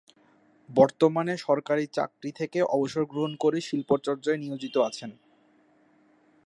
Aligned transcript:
বর্তমানে 0.69 1.33
সরকারি 1.37 1.85
চাকরি 1.87 2.31
থেকে 2.31 2.59
অবসর 2.75 3.03
গ্রহণ 3.05 3.33
করে 3.35 3.57
শিল্পচর্চায় 3.61 4.37
নিয়োজিত 4.37 4.75
আছেন। 4.79 5.11